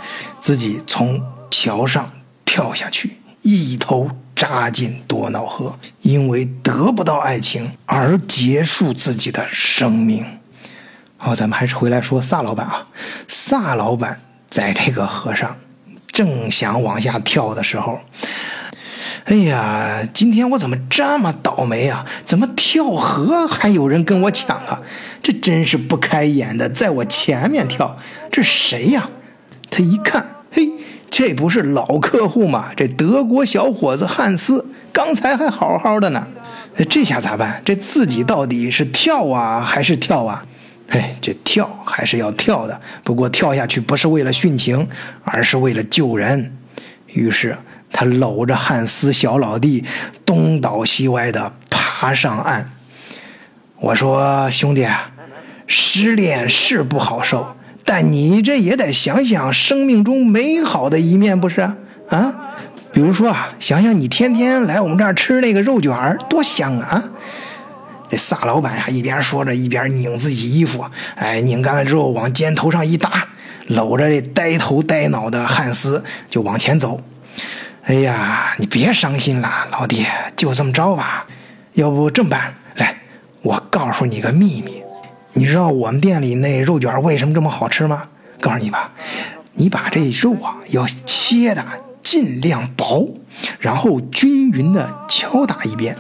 [0.43, 1.19] 自己从
[1.51, 2.11] 桥上
[2.45, 10.23] 跳下去，一头扎进多瑙河，因为得不到爱情而结束自己的生命。
[11.21, 12.87] 好，咱们还是回来说萨老板啊，
[13.27, 15.59] 萨老板在这个河上
[16.07, 17.99] 正想往下跳的时候。
[19.25, 22.07] 哎呀，今天我怎么这么倒霉啊？
[22.25, 24.81] 怎么跳河还有人跟我抢啊？
[25.21, 27.99] 这真是不开眼的，在我前面跳，
[28.31, 29.11] 这谁呀？
[29.71, 30.71] 他一看，嘿，
[31.11, 32.67] 这不是老客户吗？
[32.77, 36.29] 这德国小伙子汉斯，刚才还好好的呢，
[36.89, 37.61] 这下咋办？
[37.65, 40.45] 这自己到底是跳啊还是跳啊？
[40.89, 44.89] 嘿，这跳还是要跳的，不过跳下去不是为了殉情，
[45.25, 46.57] 而是为了救人。
[47.07, 47.57] 于是。
[47.91, 49.83] 他搂着汉斯小老弟，
[50.27, 52.71] 东倒西歪的爬上岸。
[53.77, 54.87] 我说：“兄弟，
[55.67, 61.63] 失恋是不好受，但你这也得想想生命中美好的一面，不是？
[62.11, 62.35] 啊，
[62.93, 67.03] 比如说啊，想想你天天来我们这儿吃那个肉卷儿，多香啊！”
[68.11, 70.85] 这萨老板呀，一边说着，一边拧自己衣服。
[71.15, 73.29] 哎，拧干了之后，往肩头上一搭，
[73.67, 77.01] 搂着这呆头呆脑的汉斯就往前走。
[77.85, 81.27] 哎呀，你别伤心了，老弟，就这么着吧。
[81.75, 82.99] 要不这么办，来，
[83.43, 84.83] 我告诉你个秘密。
[85.35, 88.09] 你知道我们店里那肉卷为什么这么好吃吗？
[88.41, 88.91] 告诉你吧，
[89.53, 91.65] 你把这肉啊要切的
[92.03, 93.09] 尽量薄，
[93.61, 95.97] 然后均匀的敲打一遍。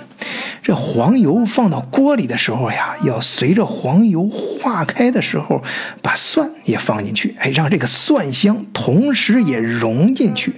[0.68, 5.62] 这黄油放到锅里的时候呀，要随着黄油化开的时候，
[6.02, 10.52] 把蒜也放进去，哎，让这个蒜香同时也融进去，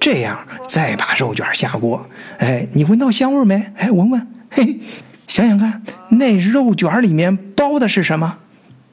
[0.00, 2.04] 这样再把肉卷下锅，
[2.38, 3.64] 哎，你闻到香味没？
[3.76, 4.80] 哎，闻闻，嘿，
[5.28, 8.38] 想想看，那肉卷里面包的是什么？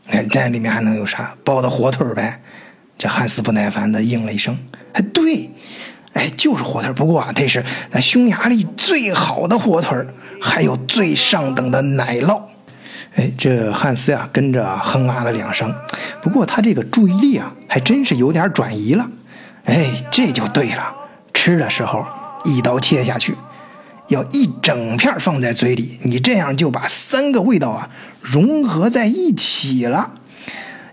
[0.06, 1.36] 哎，这里面还能有啥？
[1.44, 2.42] 包的火腿呗。
[2.96, 4.56] 这汉斯不耐烦的应了一声，
[4.94, 5.50] 哎，对，
[6.14, 9.98] 哎，就是火腿，不过啊，这是那匈牙利最好的火腿。
[10.42, 12.42] 还有最上等的奶酪，
[13.16, 15.74] 哎，这汉斯呀跟着哼啊了两声，
[16.22, 19.10] 不过他这个注意力啊还真是有点转移了，
[19.66, 20.94] 哎，这就对了，
[21.34, 22.06] 吃的时候
[22.46, 23.36] 一刀切下去，
[24.08, 27.90] 要一整片放在嘴里，你这样就把三个味道啊
[28.22, 30.12] 融合在一起了。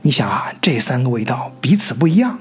[0.02, 2.38] 你想啊，这三个味道彼此不一样，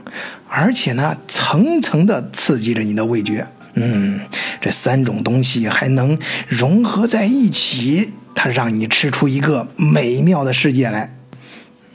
[0.48, 3.48] 而且呢层层的刺激着你的味觉。
[3.76, 4.20] 嗯，
[4.60, 11.16] 这三种东西还能融合在一起，它让你吃出一个美妙的世界来。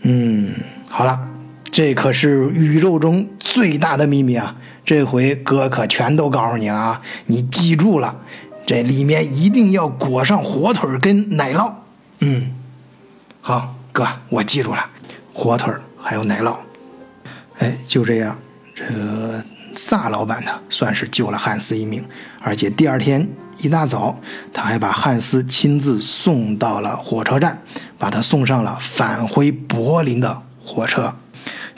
[0.03, 0.55] 嗯，
[0.89, 1.29] 好了，
[1.71, 7.03] 这可是宇宙中最大的秘密啊，这回哥可全都告诉你了啊！
[7.27, 8.17] 你记住了，
[8.67, 11.73] 这里面一定要裹上火腿跟奶酪。
[12.21, 12.51] 嗯，
[13.41, 14.87] 好，哥，我记住了，
[15.33, 16.57] 火腿还有奶酪。
[17.59, 18.37] 哎，就这样，
[18.75, 18.85] 这
[19.77, 22.05] 萨老板呢，算是救了汉斯一命，
[22.41, 23.29] 而且第二天
[23.59, 24.19] 一大早，
[24.53, 27.63] 他还把汉斯亲自送到了火车站，
[27.99, 31.15] 把他送上了返回柏林的火车。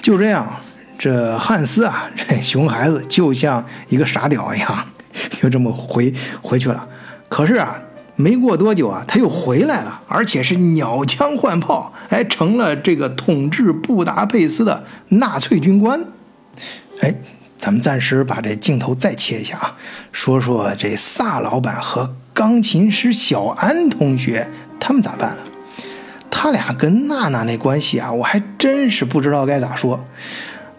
[0.00, 0.46] 就这样。
[0.98, 4.86] 这汉斯啊，这熊孩子就像一个傻屌一样，
[5.42, 6.86] 就这么回回去了。
[7.28, 7.76] 可是啊，
[8.14, 16.00] 没过多久啊，他又回来了，而且是鸟枪换炮，哎，成了这个统治布达佩斯的纳粹军官。
[17.00, 17.12] 哎，
[17.62, 19.76] 咱们暂时把这镜头再切一下啊，
[20.10, 24.48] 说说这萨老板和钢琴师小安同学
[24.80, 25.38] 他们咋办了？
[26.28, 30.04] 他俩跟娜娜那关系啊，我还真是不知道该咋说。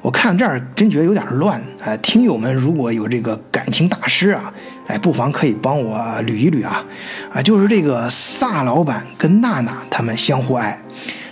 [0.01, 4.53] 我看这儿真觉得有点乱，哎，听友们如果有这个感情大师啊，
[4.87, 6.83] 哎，不妨可以帮我捋一捋啊，
[7.31, 10.77] 啊，就是这个萨老板跟娜娜他们相互爱，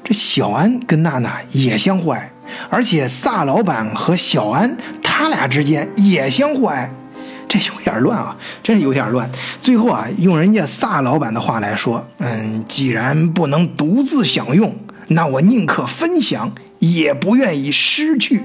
[0.02, 2.32] 这小安跟娜娜也相互爱，
[2.70, 6.90] 而且萨老板和小安他俩之间也相互爱，
[7.48, 9.30] 这有点乱啊，真是有点乱。
[9.62, 14.76] 最后啊，用人家萨老板的话来说，嗯，既然不能独自享用，
[15.10, 18.44] 那我宁可分享，也不愿意失去。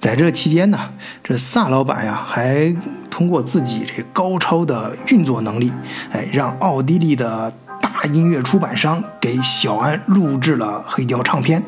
[0.00, 0.78] 在这期间呢，
[1.24, 2.74] 这萨老板呀，还
[3.10, 5.72] 通过自己这高超的运作能力，
[6.10, 11.62] 哎，让奥地利的大音乐出版商给小安录制了黑胶唱片，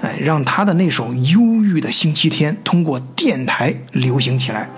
[0.00, 4.68] 哎，让他的那首忧郁的星期天通过电台流行起来。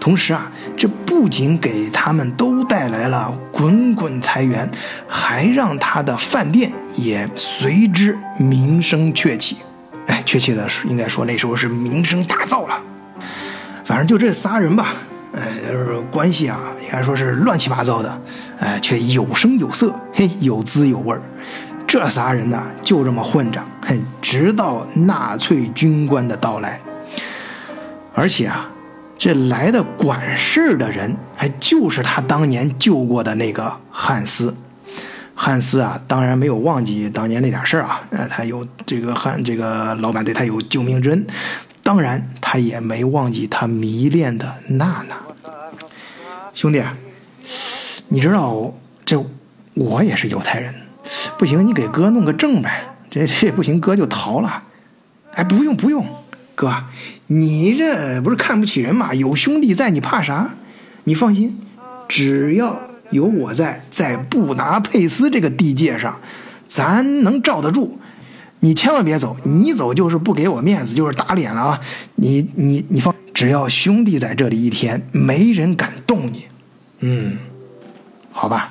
[0.00, 4.70] 同时啊，这不仅给他们都带来了滚滚财源，
[5.08, 9.56] 还让他的饭店也随之名声鹊起。
[10.06, 12.80] 哎，确切的是，应该说那时候是名声大噪了。
[13.84, 14.94] 反正就这仨人吧，
[15.66, 18.20] 就是关系啊，应该说是乱七八糟的，
[18.58, 21.20] 哎，却有声有色，嘿，有滋有味儿。
[21.86, 26.80] 这仨人呢，就这么混着，嘿，直到纳粹军官的到来。
[28.12, 28.68] 而且啊，
[29.16, 34.54] 这来的管事的人，还就是他当年救过的那个汉斯。
[35.34, 41.26] 汉斯啊，当然没有忘记当年那点事儿啊，呃，他有这个汉这个老板对他有救命之恩，
[41.82, 45.16] 当然他也没忘记他迷恋的娜娜。
[46.56, 46.82] 兄弟，
[48.08, 49.22] 你知道这
[49.74, 50.74] 我也是犹太人，
[51.36, 54.62] 不行，你给哥弄个证呗，这这不行，哥就逃了。
[55.34, 56.06] 哎，不用不用，
[56.54, 56.74] 哥，
[57.26, 59.12] 你这不是看不起人吗？
[59.12, 60.54] 有兄弟在，你怕啥？
[61.04, 61.60] 你放心，
[62.08, 62.80] 只要。
[63.10, 66.18] 有我在，在布达佩斯这个地界上，
[66.66, 68.00] 咱能罩得住。
[68.60, 71.80] 你千万别走，你走就是不给我面子，就是打脸了啊！
[72.16, 76.46] 你你你放，只要兄弟在这里一天，没人敢动你。
[77.00, 77.36] 嗯，
[78.32, 78.70] 好吧，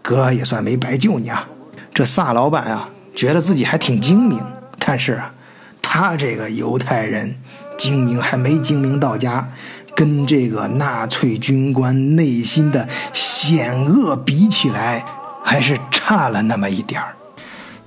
[0.00, 1.48] 哥也算没白救你啊。
[1.92, 4.40] 这萨老板啊，觉得自己还挺精明，
[4.78, 5.34] 但是啊，
[5.82, 7.34] 他这个犹太人
[7.76, 9.48] 精明还没精明到家。
[9.96, 15.04] 跟这个纳粹军官内心的险恶比起来，
[15.42, 17.16] 还是差了那么一点儿。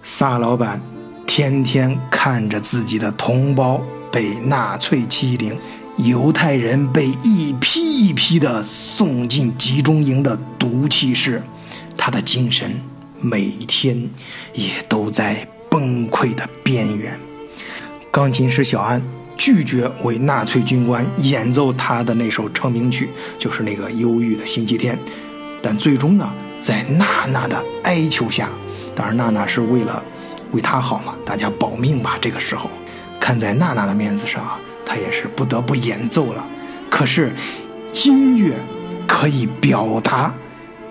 [0.03, 0.81] 萨老板
[1.25, 5.57] 天天看着自己的同胞被纳粹欺凌，
[5.97, 11.41] 犹太人被一批一批的送进集中营的毒气室，
[11.97, 12.71] 他的精神
[13.19, 14.09] 每天
[14.53, 17.19] 也都在崩溃的边缘。
[18.11, 19.01] 钢琴师小安。
[19.39, 23.07] 拒绝为纳粹军官演奏他的那首成名曲，
[23.37, 24.97] 就是那个忧郁的星期天。
[25.61, 28.49] 但最终呢，在娜娜的哀求下，
[28.95, 30.03] 当然娜娜是为了
[30.53, 32.17] 为他好嘛，大家保命吧。
[32.19, 32.67] 这个时候，
[33.19, 36.47] 看在娜娜的面子上啊，他也是不得不演奏了。
[36.89, 37.35] 可是，
[38.05, 38.53] 音乐
[39.05, 40.33] 可以表达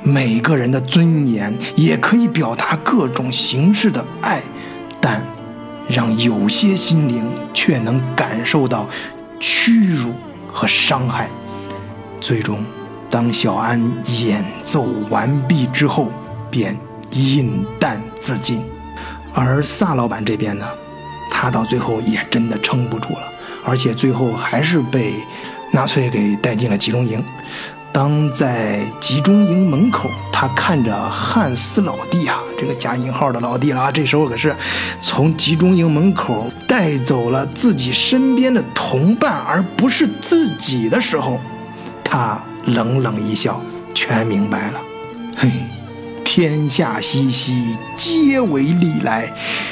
[0.03, 4.43] 每个人的尊严，也可以表达各种形式的爱，
[5.01, 5.25] 但。
[5.89, 7.23] 让有些心灵
[7.55, 8.89] 却能感受到
[9.39, 10.11] 屈辱
[10.53, 11.29] 和伤害。
[12.21, 12.59] 最终，
[13.09, 13.81] 当小安
[14.19, 16.11] 演奏完毕之后，
[16.51, 16.77] 便
[17.13, 18.65] 饮弹自尽。
[19.33, 20.67] 而萨老板这边呢，
[21.31, 23.33] 他到最后也真的撑不住了，
[23.67, 25.15] 而且最后还是被
[25.73, 27.23] 纳粹给带进了集中营。
[27.93, 34.55] 当在集中营门口，他看着汉斯老弟啊，这个加引号的老弟了啊，这时候可是
[35.01, 41.41] 从集中营门口带走了自己身边的同伴，而不是自己的时候，
[42.05, 43.59] 他冷冷一笑，
[43.95, 44.81] 全明白了。
[45.35, 45.51] 嘿，
[46.23, 49.23] 天下熙熙，皆为利来；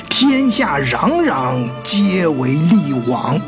[0.09, 3.39] 天下攘攘，皆为利往。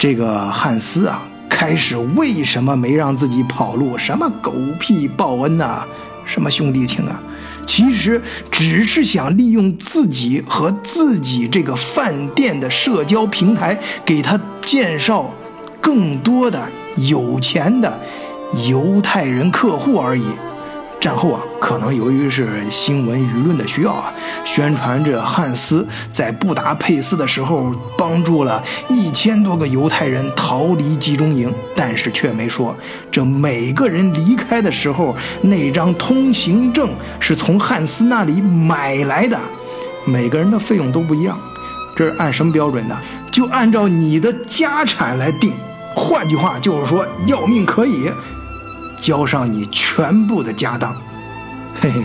[0.00, 3.98] 这个汉斯啊，开始为什么没让自己跑路？
[3.98, 5.84] 什么狗屁报恩呐，
[6.24, 7.20] 什么兄弟情啊？
[7.66, 15.30] 其实只是想利用自己和自己这个饭店的社交平台，给他介绍
[15.82, 18.00] 更多的有钱的
[18.70, 20.24] 犹太人客户而已。
[21.00, 24.12] 战后啊，可能由于是新闻舆论的需要啊，
[24.44, 32.76] 宣传着汉斯在布达佩斯的时候帮助了一千多个犹太人逃离集中营，但是却没说
[33.10, 39.38] 这每个人离开的时候那张通行证是从汉斯那里买来的，
[40.04, 41.38] 每个人的费用都不一样，
[41.96, 42.98] 这是按什么标准呢？
[43.32, 45.54] 就按照你的家产来定，
[45.94, 48.10] 换句话就是说要命可以。
[49.00, 50.94] 交上你全部的家当，
[51.80, 52.02] 嘿嘿，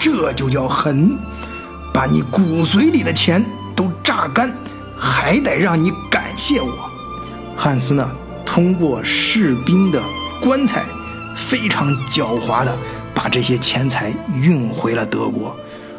[0.00, 1.18] 这就叫狠，
[1.92, 4.52] 把你骨髓里的钱都榨干，
[4.96, 6.72] 还得让你感谢我。
[7.56, 8.08] 汉斯呢，
[8.46, 10.00] 通过士兵的
[10.40, 10.84] 棺材，
[11.36, 12.76] 非常狡猾的
[13.12, 15.54] 把这些钱财运回了德国，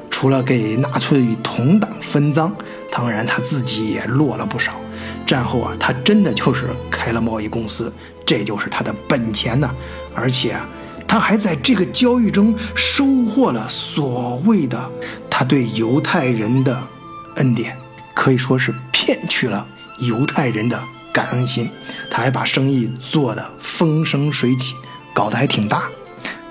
[0.10, 2.52] 除了给纳粹同党分赃，
[2.90, 4.80] 当然他自己也落了不少。
[5.26, 7.92] 战后啊，他真的就是开了贸易公司，
[8.26, 9.70] 这就是他的本钱呢。
[10.14, 10.68] 而且啊，
[11.08, 14.92] 他还在这个交易中收获了所谓的
[15.30, 16.82] 他对犹太人的
[17.36, 17.78] 恩典，
[18.14, 19.66] 可以说是骗取了
[20.00, 20.82] 犹太人的
[21.14, 21.70] 感恩心。
[22.12, 24.76] 他还把生意做得风生水起，
[25.14, 25.84] 搞得还挺大。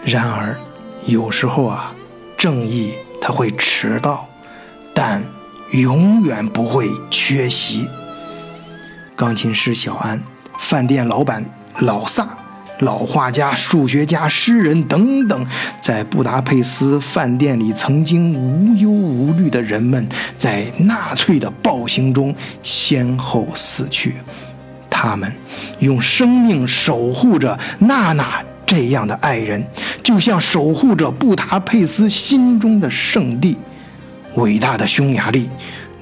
[0.04, 0.56] 然而，
[1.04, 1.92] 有时候啊，
[2.36, 4.28] 正义他会迟到，
[4.94, 5.22] 但
[5.72, 7.86] 永远不会缺席。
[9.18, 10.22] 钢琴师小安，
[10.60, 11.44] 饭店老板
[11.80, 12.24] 老萨。
[12.82, 15.44] 老画家、数学家、诗人等等，
[15.80, 24.14] 在布达佩斯饭店里曾经无忧无虑的人们，在纳粹的暴行中先后死去。
[24.88, 25.28] 他们
[25.80, 29.66] 用生命守护着娜娜这样的爱人，
[30.00, 33.56] 就像守护着布达佩斯心中的圣地。
[34.36, 35.50] 伟大的匈牙利，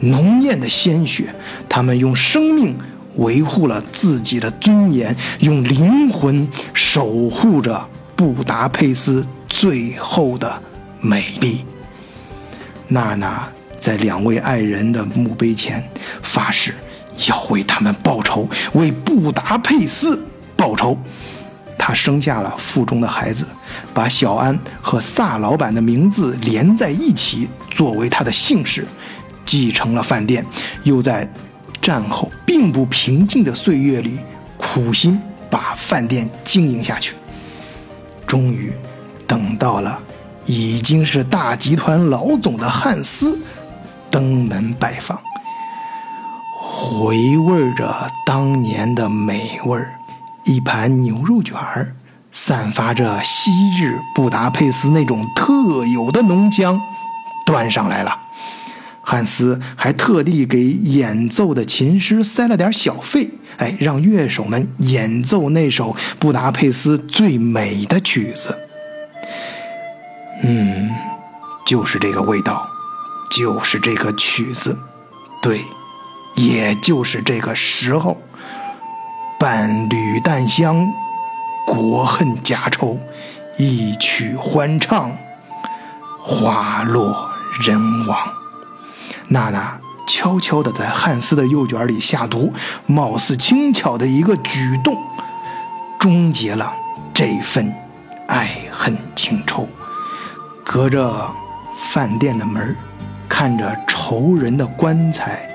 [0.01, 1.35] 浓艳的鲜血，
[1.71, 2.77] 他们用生命。
[3.17, 10.61] 维护了自己的尊严，用灵魂守护着布达佩斯最后的
[11.01, 11.65] 美丽。
[12.89, 13.49] 娜娜
[13.79, 15.83] 在两位爱人的墓碑前
[16.23, 16.75] 发誓，
[17.29, 20.19] 要为他们报仇，为布达佩斯
[20.57, 20.97] 报仇。
[21.79, 23.45] 她生下了腹中的孩子，
[23.93, 28.87] 把小安和萨老板的名字连在一起，作为她的姓氏，
[29.45, 30.45] 继承了饭店，
[30.83, 31.29] 又在。
[31.87, 34.19] 战后并不平静的岁月里，
[34.57, 37.15] 苦心把饭店经营下去。
[38.27, 38.73] 终于，
[39.25, 39.97] 等到了
[40.47, 43.39] 已经是大集团老总的汉斯
[44.11, 45.17] 登门拜访，
[46.61, 47.95] 回味着
[48.27, 49.97] 当年的美味儿，
[50.43, 51.95] 一盘牛肉卷儿，
[52.33, 56.81] 散发着昔日布达佩斯那种特有的浓香，
[57.47, 58.26] 端上来了。
[59.09, 68.59] 汉斯还特地给演奏的琴师塞了点小费，哎，让乐手们演奏那首布达佩斯最美的曲子。
[70.43, 70.91] 嗯，
[71.65, 72.69] 就是这个味道，
[73.31, 74.77] 就是这个曲子，
[75.41, 75.61] 对，
[76.35, 78.21] 也就是这个时候。
[79.39, 80.85] 伴侣淡香，
[81.67, 82.99] 国恨家仇，
[83.59, 85.13] 一曲欢唱，
[86.21, 87.31] 花落
[87.61, 88.19] 人亡。
[89.29, 92.53] 娜娜悄悄地在汉斯的右卷里下毒，
[92.87, 94.97] 貌似轻巧的一个举动，
[95.99, 96.73] 终结了
[97.13, 97.75] 这份
[98.29, 99.69] 爱恨情仇。
[100.65, 101.29] 隔着
[101.93, 102.77] 饭店的门
[103.29, 105.49] 看着仇人的棺材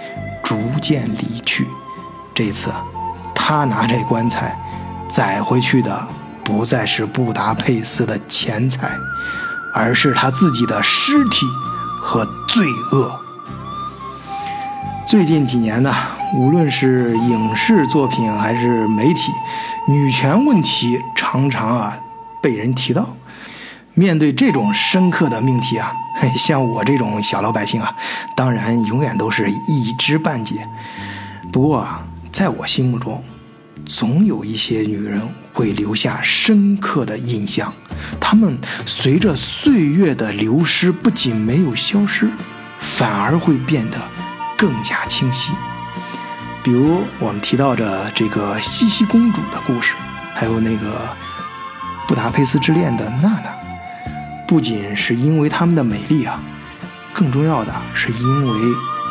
[0.43, 1.67] 逐渐离去。
[2.33, 2.71] 这次，
[3.33, 4.57] 他拿这棺材
[5.09, 6.07] 载回去的
[6.43, 8.91] 不再是布达佩斯的钱财，
[9.73, 11.45] 而是他自己的尸体
[12.01, 13.19] 和罪恶。
[15.05, 15.93] 最近几年呢，
[16.33, 19.31] 无论是影视作品还是媒体，
[19.87, 21.97] 女权问题常常啊
[22.41, 23.09] 被人提到。
[23.93, 25.91] 面对这种深刻的命题啊，
[26.37, 27.93] 像我这种小老百姓啊，
[28.37, 30.65] 当然永远都是一知半解。
[31.51, 33.21] 不过啊，在我心目中，
[33.85, 35.21] 总有一些女人
[35.51, 37.73] 会留下深刻的印象。
[38.19, 42.29] 她们随着岁月的流失，不仅没有消失，
[42.79, 43.97] 反而会变得。
[44.61, 45.53] 更加清晰，
[46.61, 49.95] 比如我们提到的这个茜茜公主的故事，
[50.35, 51.09] 还有那个
[52.07, 53.51] 布达佩斯之恋的娜娜，
[54.47, 56.39] 不仅是因为她们的美丽啊，
[57.11, 58.59] 更重要的是因为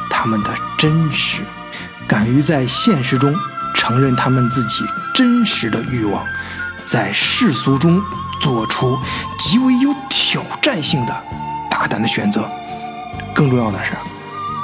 [0.09, 1.43] 她们的真实，
[2.07, 3.35] 敢于在现实中
[3.75, 6.25] 承认他们自己真实的欲望，
[6.87, 8.01] 在世俗中
[8.41, 8.97] 做出
[9.37, 11.25] 极为有挑战性的
[11.69, 12.49] 大胆的选择。
[13.35, 13.93] 更重要的是，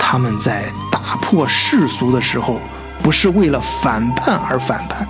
[0.09, 2.61] 他们在打破世俗的时候，
[3.03, 5.05] 不是为了反叛而反叛，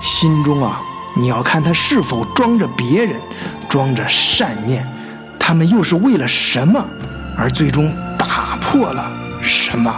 [0.00, 0.80] 心中啊，
[1.14, 3.20] 你要看他是否装着别人，
[3.68, 4.86] 装着善念，
[5.38, 6.82] 他们又是为了什么，
[7.36, 9.06] 而最终打破了
[9.42, 9.94] 什么？